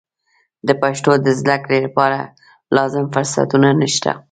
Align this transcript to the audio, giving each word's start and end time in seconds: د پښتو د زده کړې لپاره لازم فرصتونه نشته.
د 0.67 0.69
پښتو 0.81 1.11
د 1.25 1.27
زده 1.39 1.55
کړې 1.63 1.79
لپاره 1.85 2.19
لازم 2.75 3.05
فرصتونه 3.13 3.69
نشته. 3.81 4.11